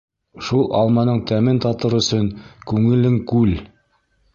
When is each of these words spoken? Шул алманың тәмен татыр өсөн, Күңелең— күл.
Шул 0.47 0.65
алманың 0.79 1.21
тәмен 1.33 1.61
татыр 1.67 1.99
өсөн, 2.01 2.33
Күңелең— 2.73 3.23
күл. 3.35 3.59